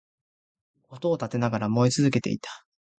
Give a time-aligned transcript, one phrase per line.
[0.89, 2.65] 音を立てながら燃え続けていた